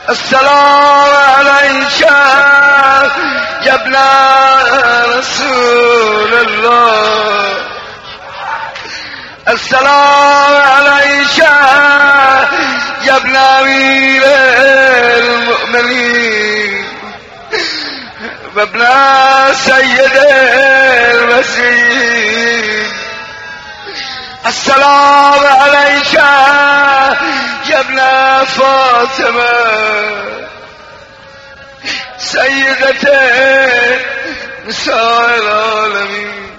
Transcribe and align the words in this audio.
السلام 0.10 1.10
عليك 1.38 2.02
يا 3.66 3.74
ابن 3.74 3.96
رسول 5.18 6.34
الله. 6.34 7.54
السلام 9.48 10.55
عليك 10.55 11.38
يا 13.04 13.16
ابن 13.18 13.36
امير 13.36 14.23
وابن 18.56 18.88
سيد 19.54 20.16
المسيح. 21.16 22.88
السلام 24.46 25.46
عليك 25.46 26.14
يا 26.14 27.80
ابن 27.80 28.00
فاطمة. 28.46 29.54
سيدة 32.17 33.06
نساء 34.66 35.39
العالمين. 35.39 36.58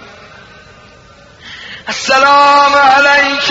السلام 1.88 2.74
عليك 2.74 3.50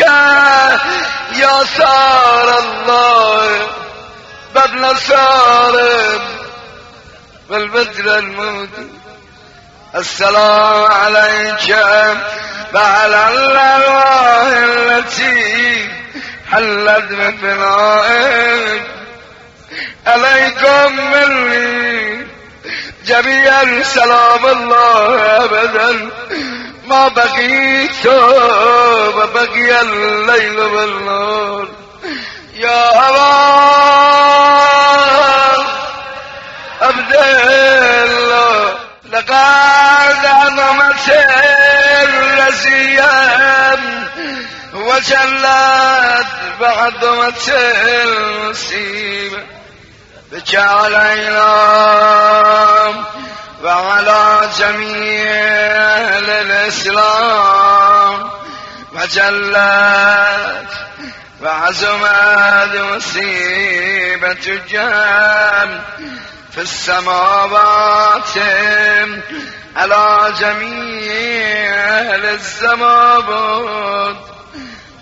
يا 1.36 1.64
سار 1.78 2.60
الله. 2.60 3.68
بابن 4.56 4.96
سارم 4.98 6.33
والبدر 7.50 8.18
الموت. 8.18 8.70
السلام 9.96 10.92
عليك 10.92 11.78
وعلى 12.74 13.30
الأرواح 13.30 14.48
التي 14.58 15.90
حلت 16.52 17.06
بفنائك 17.12 18.84
عليكم 20.08 21.12
مني 21.12 22.28
جميعا. 23.06 23.84
سلام 23.84 24.46
الله 24.46 25.46
أبدا. 25.46 26.10
ما 26.88 27.08
بقيت 27.08 28.06
وبقي 28.08 29.82
الليل 29.82 30.60
والنور 30.60 31.68
يا 32.56 33.10
أبا 33.10 33.73
الله 37.12 38.76
لقد 39.12 40.26
عظمت 40.26 41.10
الرزيان 42.84 44.04
وجلت 44.74 46.28
بعظمة 46.60 47.52
المصيبة 48.04 49.44
بك 50.32 50.56
علينا 50.56 51.54
وعلى 53.64 54.50
جميع 54.60 55.32
أهل 55.32 56.30
الإسلام. 56.30 58.30
وجلت 58.94 60.68
وعزمت 61.42 62.76
مصيبة 62.76 64.32
الجهل 64.48 65.82
في 66.56 66.62
السماوات 66.62 68.38
على 69.76 70.34
جميع 70.40 71.76
أهل 71.76 72.26
الزمابات 72.26 74.16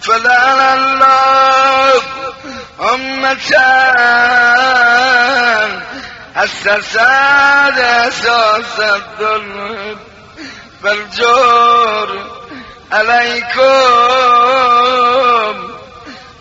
فلا 0.01 0.73
الله 0.73 2.01
أمة 2.93 3.55
أسست 6.35 6.97
أساس 7.77 8.79
الظلم 8.79 9.97
فالجور 10.83 12.09
عليكم 12.91 13.61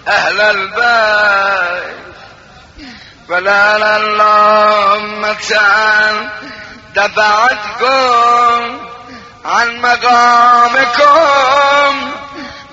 أهل 0.09 0.41
البيت. 0.41 2.09
فلا 3.31 3.97
اللهم 3.97 5.27
دفعتكم 6.95 8.79
عن 9.45 9.81
مقامكم 9.81 11.13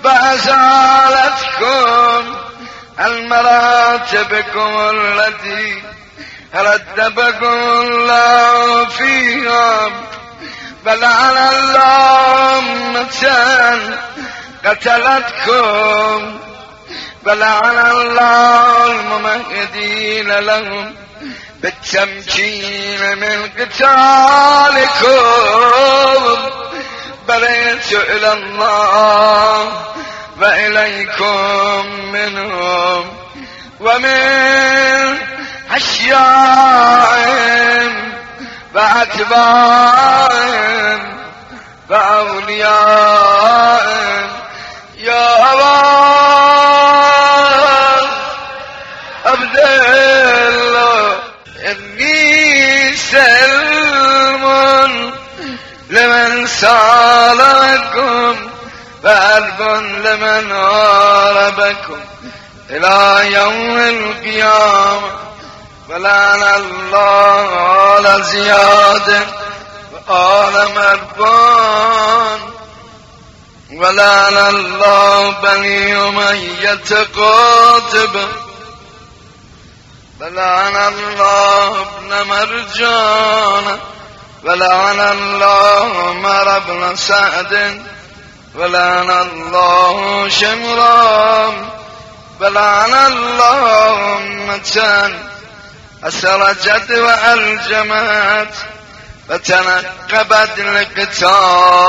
فأزالتكم 0.04 1.16
المراتبكم 3.00 4.90
التي 4.90 5.84
ردبكم 6.56 7.60
الله 7.82 8.86
فيها 8.86 9.88
بل 10.86 11.06
على 11.06 11.50
اللهم 11.50 13.06
قتلتكم 14.66 16.47
على 17.30 17.92
الله 17.92 18.86
الممهدين 18.86 20.32
لهم. 20.32 20.96
بالتمكين 21.62 23.18
من 23.18 23.50
قتالكم. 23.60 25.08
بريت 27.28 27.92
إلى 27.94 28.34
الله 28.34 29.84
وإليكم 30.42 31.86
منهم. 32.14 33.18
ومن 33.80 35.18
أشياء 35.72 37.18
وأتباع 38.76 39.98
وأولياء 41.90 43.88
يا 44.98 45.37
سالكم 56.62 58.50
وألب 59.04 59.62
لمن 60.06 60.52
هاربكم 60.52 62.00
إلى 62.70 63.34
يوم 63.34 63.78
القيامة. 63.78 65.28
ولعن 65.90 66.44
الله 66.44 67.48
على 67.60 68.24
زياد 68.24 69.28
وآل 69.94 70.54
مربان 70.76 72.40
ولعن 73.74 74.38
الله 74.38 75.32
بني 75.32 75.98
أمية 76.08 77.08
قاتب 77.18 78.28
ولعن 80.22 80.76
الله 80.76 81.82
ابن 81.82 82.28
مرجان 82.28 83.80
ولعن 84.44 85.00
الله 85.00 86.08
عمر 86.08 86.60
بن 86.60 86.96
سعد 86.96 87.82
ولعن 88.56 89.10
الله 89.10 90.30
شمران 90.30 91.70
ولعن 92.40 92.94
الله 92.94 94.18
أمتان 94.18 95.20
أسرجت 96.04 96.92
وألجمت 96.92 98.54
فتنقبت 99.30 100.60
لقتالك. 100.60 101.88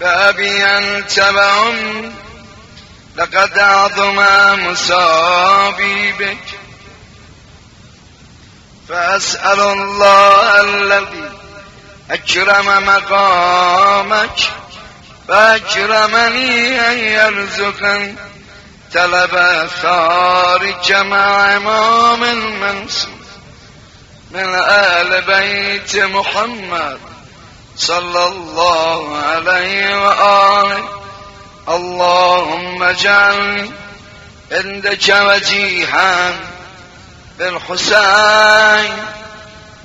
بأبي 0.00 0.64
أنت 0.64 1.18
وأم 1.18 2.12
لقد 3.16 3.58
عظم 3.58 4.16
مصابي 4.70 6.12
بك. 6.12 6.57
فأسأل 8.88 9.60
الله 9.60 10.60
الذي 10.60 11.30
أكرم 12.10 12.86
مقامك 12.86 14.38
فأكرمني 15.28 16.80
أن 16.80 16.98
يرزقني 16.98 18.14
طلب 18.94 19.34
أثارك 19.34 20.92
مع 20.92 21.56
إمام 21.56 22.20
منصور 22.60 23.18
من 24.30 24.54
آل 24.68 25.22
بيت 25.22 25.96
محمد 25.96 26.98
صلى 27.76 28.26
الله 28.26 29.18
عليه 29.18 30.06
وآله. 30.06 30.88
اللهم 31.68 32.82
اجعلني 32.82 33.70
عندك 34.52 35.08
وجيها 35.08 36.34
بالحسين 37.38 38.92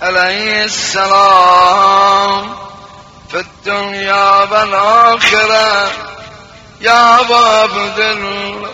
عليه 0.01 0.63
السلام. 0.63 2.55
في 3.31 3.39
الدنيا 3.39 4.29
والآخرة 4.29 5.91
يا 6.81 6.91
عبد 6.91 7.99
الله 7.99 8.73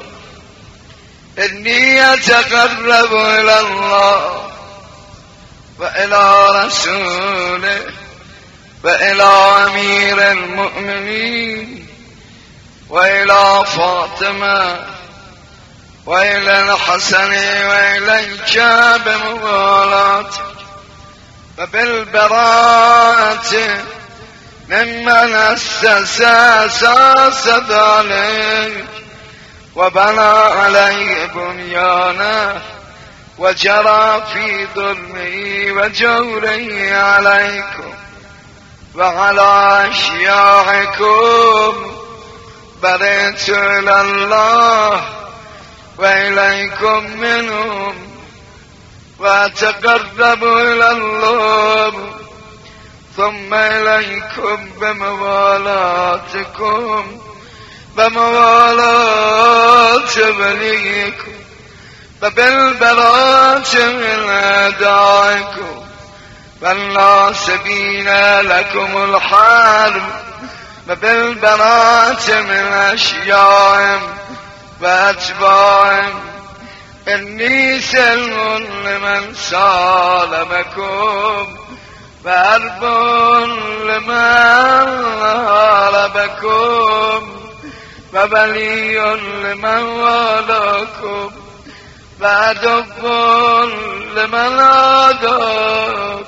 إني 1.39 2.13
أتقرب 2.13 3.15
إلى 3.15 3.59
الله 3.59 4.49
وإلى 5.79 6.45
رسوله 6.65 7.81
وإلى 8.83 9.23
أمير 9.23 10.31
المؤمنين 10.31 11.87
وإلى 12.89 13.63
فاطمة 13.65 14.85
وإلى 16.05 16.61
الحسن 16.61 17.33
وإليك 17.67 18.63
بموالاتك 19.05 20.41
وبالبراءة 21.59 23.53
ممن 24.69 25.35
أسس 25.35 25.85
أساس 26.21 27.47
ذلك. 27.47 28.85
وبنى 29.75 30.21
عليه 30.59 31.25
بنيانه 31.25 32.61
وجرى 33.37 34.23
في 34.33 34.67
ظلمه 34.75 35.71
وجوره 35.81 36.93
عليكم 36.93 37.93
وعلى 38.95 39.87
أشياعكم. 39.91 41.73
بريت 42.83 43.49
إلى 43.49 44.01
الله 44.01 45.03
وإليكم 45.99 47.19
منهم 47.19 47.95
وأتقرب 49.19 50.43
إلى 50.43 50.91
الله 50.91 51.93
ثم 53.17 53.53
إليكم 53.53 54.69
بموالاتكم 54.81 55.99
بموالاة 57.97 59.09
بنيكم 60.15 61.31
فبالبراءة 62.21 63.75
من 63.75 64.29
أدائكم 64.29 65.85
فالناصبين 66.61 68.09
لكم 68.41 69.03
الحرب 69.03 70.01
فبالبراءة 70.87 72.41
من 72.41 72.73
أشيائهم 72.93 74.19
وأتباعهم 74.81 76.19
إني 77.07 77.81
سلم 77.81 78.67
لمن 78.85 79.33
سالمكم 79.35 80.77
وأرب 82.25 82.83
لمن 83.85 84.13
هاربكم 85.49 87.21
وبلي 88.13 88.97
لمن 89.43 89.83
والاكم 89.83 91.31
وعدب 92.21 93.03
لمن 94.15 94.59
عاداكم 94.59 96.23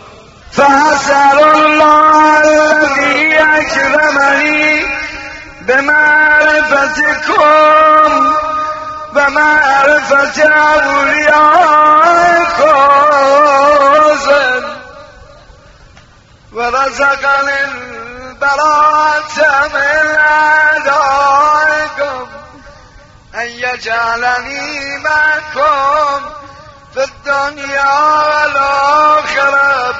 فأسأل 0.51 1.39
الله 1.39 2.41
الذي 2.41 3.39
أكرمني 3.39 4.85
بمعرفتكم. 5.61 7.41
ومعرفة 9.15 10.43
أوليائكم 10.43 12.01
ورزقني 16.53 17.63
البراءة 17.63 19.67
من 19.73 20.15
أعدائكم. 20.19 22.27
أن 23.35 23.47
يجعلني 23.47 24.97
معكم 24.97 26.21
في 26.93 27.03
الدنيا 27.03 27.99
والآخرة. 28.19 29.95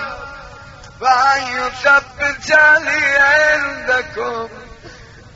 وأن 1.02 1.42
يثبت 1.42 2.50
لي 2.78 3.18
عندكم 3.18 4.50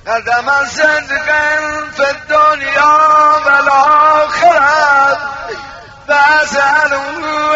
قدم 0.07 0.52
صدق 0.66 1.30
في 1.96 2.12
الدنيا 2.12 2.94
والآخرة 3.46 5.18
فأسأله 6.07 7.06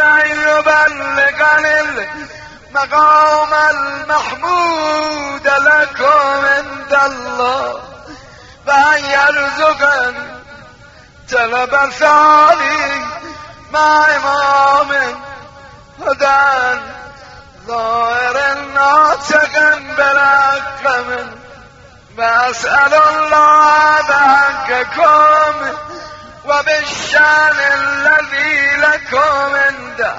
أن 0.01 0.27
يبلغني 0.29 1.79
المقام 1.81 3.53
المحمود 3.53 5.47
لكم 5.47 6.45
عند 6.45 6.93
الله. 7.05 7.81
وأن 8.67 9.03
يرزقني 9.05 10.29
طلب 11.31 11.91
ثاني 11.99 13.05
مع 13.71 14.05
إمام 14.15 14.91
هدى 16.01 16.79
ظاهر 17.67 18.37
ناطق 18.73 19.53
بالحق 19.97 20.97
منه 21.07 21.48
وأسأل 22.19 22.93
الله 22.93 24.01
بحقكم 24.01 25.53
وبالشان 26.45 27.57
الذي 27.73 28.75
لكم 28.75 29.55
عنده 29.55 30.15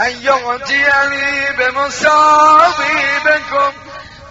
أن 0.00 0.22
يعطيني 0.22 1.52
بمصابيبكم 1.58 2.92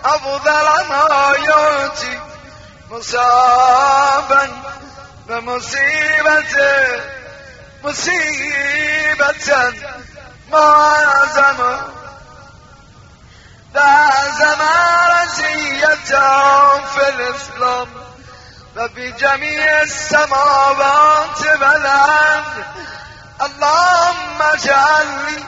أفضل 0.05 0.67
ما 0.89 1.33
يعطي 1.47 2.19
مصابا 2.91 4.49
بمصيبة 5.27 6.55
مصيبة. 7.83 9.73
ما 10.51 10.59
عزم 10.59 11.59
لازم 13.73 14.61
رزيته 15.11 16.85
في 16.85 17.09
الإسلام 17.09 17.87
وفي 18.77 19.11
جميع 19.11 19.81
السماوات 19.81 21.39
والأرض 21.41 22.65
اللهم 23.41 24.41
اجعلني 24.41 25.43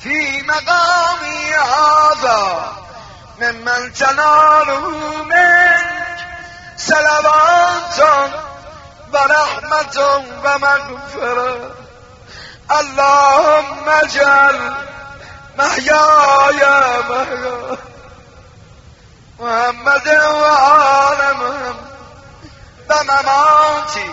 في 0.00 0.42
مقامي 0.42 1.54
هذا 1.54 2.72
ممن 3.40 3.92
تناله 3.92 4.90
منك 5.24 6.16
صلوات 6.78 7.98
ورحمة 9.12 10.24
ومغفرة 10.44 11.74
اللهم 12.80 13.88
اجعل 13.88 14.74
محياي 15.58 16.21
محيا 16.52 17.02
محمد 19.40 20.08
وآل 20.08 21.20
محمد. 21.36 21.92
ومماتي 22.90 24.10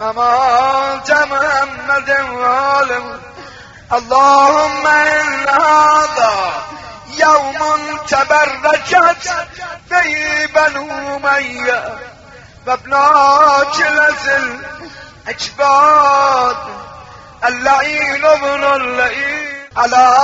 ممات 0.00 1.10
محمد 1.10 2.10
وآل 2.10 3.00
محمد. 3.00 3.20
اللهم 3.92 4.86
إن 4.86 5.48
هذا 5.48 6.52
يوم 7.18 7.60
تبرجت 8.08 9.26
فيه 9.88 10.46
بنو 10.46 11.16
أمية 11.16 11.98
وابنات 12.66 13.76
لزل 13.76 14.46
أجباد. 15.28 16.56
اللعين 17.44 18.24
ابن 18.24 18.64
اللعين. 18.64 19.41
على 19.76 20.16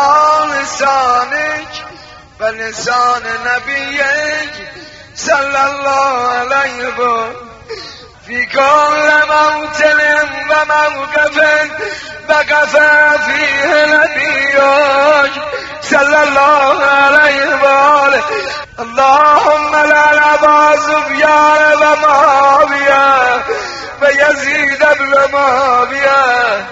لسانك 0.52 1.68
ولسان 2.40 3.22
نبيك 3.44 4.52
صلى 5.16 5.64
الله 5.66 6.28
عليه 6.28 6.94
في 8.26 8.46
كل 8.46 9.08
موطن 9.28 10.00
وموقف 10.50 11.38
وقف 12.28 12.76
فيه 13.26 13.84
نبيك 13.86 14.62
صلى 15.82 16.22
الله 16.22 16.84
عليه 16.84 17.54
وآله 17.62 18.22
اللهم 18.78 19.72
لا 19.76 20.06
نبا 20.12 20.76
سفيان 20.76 21.76
ومعاوية 21.76 23.44
ويزيد 24.02 24.78
بن 24.98 25.32
معاوية 25.32 26.66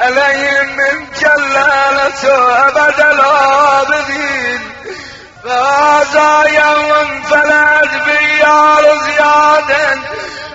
عليهم 0.00 0.76
من 0.76 0.95
جلالة 1.36 2.22
أبد 2.68 3.00
العابدين 3.00 4.72
فهذا 5.44 6.44
يوم 6.48 7.22
فلا 7.22 7.80
بيار 8.06 8.98
زياد. 8.98 10.00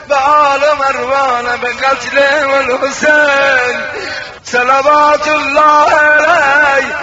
بآل 0.10 0.62
مروان 0.80 1.60
بقتله 1.62 2.48
والحسين. 2.48 3.82
صلوات 4.46 5.28
الله 5.28 5.90
عليه. 5.96 6.96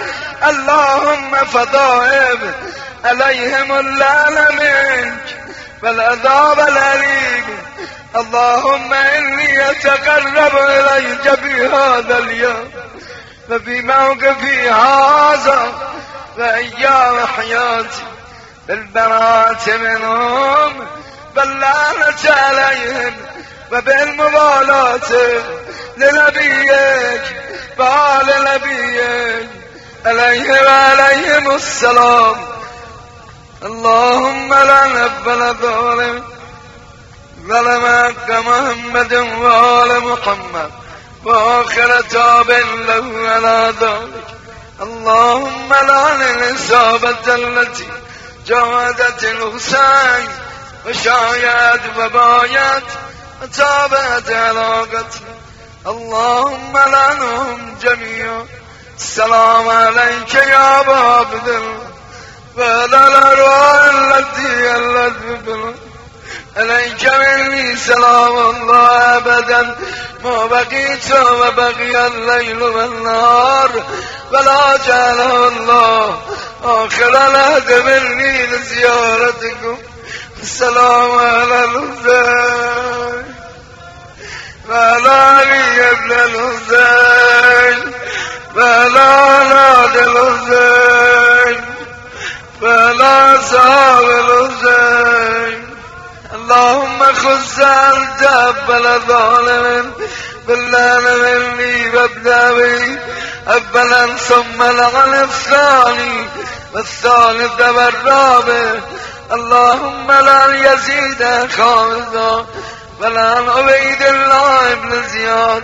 اللهم 0.49 1.35
فضائب 1.35 2.53
عليهم 3.05 3.79
اللعن 3.79 4.47
منك. 4.59 5.23
والعذاب 5.83 6.59
الأليم. 6.59 7.59
اللهم 8.15 8.93
إني 8.93 9.71
أتقرب 9.71 10.57
إليك 10.57 11.35
في 11.35 11.67
هذا 11.67 12.17
اليوم. 12.17 12.78
وفي 13.49 13.81
موقفي 13.81 14.69
هذا 14.69 15.73
وأيام 16.37 17.25
حياتي. 17.25 18.03
بالبراءة 18.67 19.77
منهم 19.77 20.87
باللعنة 21.35 22.23
عليهم 22.25 23.13
وبالمبالاة 23.71 25.11
لنبيك 25.97 27.23
وآل 27.77 28.27
نبيك 28.43 29.49
عليه 30.05 30.51
وعليهم 30.51 31.55
السلام. 31.55 32.35
اللهم 33.63 34.53
لا 34.53 34.87
نبل 34.87 35.53
ظالم 35.53 36.23
ظلمك 37.47 38.29
محمد 38.29 39.13
وآل 39.13 39.99
محمد. 40.03 40.71
وآخر 41.25 42.01
تاب 42.01 42.49
له 42.87 43.29
على 43.29 43.73
ذلك. 43.81 44.27
اللهم 44.81 45.73
لعن 45.73 46.21
الإصابة 46.21 47.35
التي 47.35 47.87
جاودت 48.47 49.23
الحسين 49.23 50.27
وشايت 50.85 51.81
وبايت 51.97 52.83
وتابت 53.41 54.29
علاقتي. 54.29 55.19
اللهم 55.87 56.77
لعنهم 56.77 57.77
جميعا. 57.81 58.45
السلام 58.97 59.69
عليك 59.69 60.33
يا 60.33 60.79
أبا 60.79 60.95
عبد 60.95 61.63
وعلى 62.57 63.07
الأرواح 63.07 63.83
التي 63.93 64.75
الت 64.75 65.75
عليك 66.57 67.03
مني 67.03 67.75
سلام 67.75 68.37
الله 68.37 69.17
ابدا 69.17 69.75
ما 70.23 70.45
بقيت 70.45 71.11
وبقي 71.11 72.07
الليل 72.07 72.63
والنهار. 72.63 73.71
ولا 74.31 74.77
جعله 74.87 75.47
الله 75.47 76.21
آخر 76.63 77.09
العهد 77.09 77.71
مني 77.73 78.47
لزيارتكم. 78.47 79.77
السلام 80.41 81.11
على 81.19 81.65
الحسين 81.65 83.25
وعلى 84.69 85.09
علي 85.09 85.91
ابن 85.91 86.11
الحسين 86.11 87.93
وعلى 88.55 88.99
اولاد 88.99 89.95
الحسين 89.97 91.65
وعلى 92.61 93.35
اصحاب 93.39 94.03
الحسين 94.09 95.58
اللهم 96.49 97.03
خذ 97.03 97.61
أنت 97.61 98.21
الظالمين 98.69 99.93
بالله 100.47 100.99
من 100.99 101.57
لي 101.57 101.89
وابدابي 101.89 102.99
أبلا 103.47 104.17
ثم 104.17 104.63
لعن 104.63 105.13
الثاني 105.13 106.29
والثالث 106.73 107.61
والرابع 107.61 108.81
اللهم 109.31 110.11
لا 110.11 110.73
يزيد 110.73 111.49
خالدا 111.57 112.45
ولعن 112.99 113.49
عبيد 113.49 114.01
الله 114.01 114.71
ابن 114.71 115.03
زياد. 115.07 115.63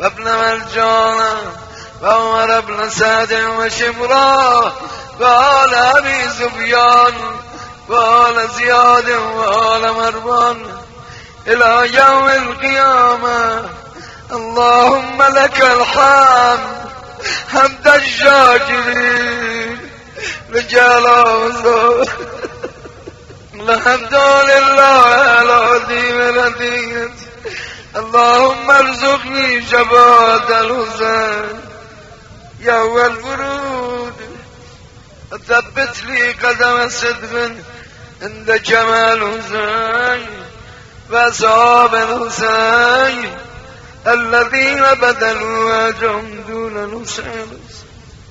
وابن 0.00 0.24
مرجان 0.24 1.36
وعمر 2.02 2.58
ابن 2.58 2.90
سعد 2.90 3.32
وشمرا 3.32 4.72
وعلى 5.20 5.92
أبي 5.98 6.28
سفيان. 6.28 7.14
وآل 7.88 8.48
زياد 8.48 9.10
وآل 9.10 9.92
مروان 9.92 10.66
إلى 11.46 11.88
يوم 11.94 12.28
القيامة. 12.28 13.70
اللهم 14.32 15.22
لك 15.22 15.62
الحمد. 15.62 16.82
حمد 17.52 17.88
الشاكرين. 17.88 19.78
رجال 20.54 21.06
وزور 21.06 22.08
الحمد 23.54 24.14
لله 24.50 25.04
على 25.38 25.52
عظيم 25.52 26.18
نتيجة 26.38 27.10
اللهم 27.96 28.70
ارزقني 28.70 29.66
شفاعة 29.66 30.60
الحسين 30.60 31.60
يوم 32.60 32.98
الورود. 32.98 34.01
ثبت 35.38 36.04
لي 36.04 36.32
قدم 36.32 36.88
صدق 36.88 37.50
عند 38.22 38.62
جمال 38.62 39.40
حسين 39.42 40.26
وأصحاب 41.10 41.94
الحسين 41.94 43.30
الذين 44.06 44.82
بذلوا 44.94 45.88
أجرهم 45.88 46.44
دون 46.48 46.84
الحسين 46.84 47.61